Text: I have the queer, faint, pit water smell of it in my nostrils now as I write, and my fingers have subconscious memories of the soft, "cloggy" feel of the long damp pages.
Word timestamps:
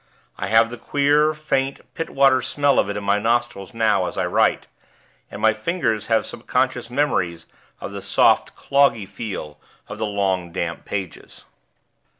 I 0.35 0.47
have 0.47 0.71
the 0.71 0.77
queer, 0.79 1.35
faint, 1.35 1.81
pit 1.93 2.09
water 2.09 2.41
smell 2.41 2.79
of 2.79 2.89
it 2.89 2.97
in 2.97 3.03
my 3.03 3.19
nostrils 3.19 3.71
now 3.71 4.07
as 4.07 4.17
I 4.17 4.25
write, 4.25 4.65
and 5.29 5.39
my 5.39 5.53
fingers 5.53 6.07
have 6.07 6.25
subconscious 6.25 6.89
memories 6.89 7.45
of 7.79 7.91
the 7.91 8.01
soft, 8.01 8.55
"cloggy" 8.55 9.07
feel 9.07 9.61
of 9.87 9.99
the 9.99 10.07
long 10.07 10.51
damp 10.51 10.85
pages. 10.85 11.45